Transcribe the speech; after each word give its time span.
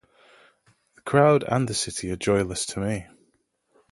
The 0.95 1.01
crowd 1.01 1.43
and 1.47 1.67
the 1.67 1.75
city 1.75 2.09
are 2.09 2.15
joyless 2.15 2.65
to 2.65 2.79
me. 2.79 3.05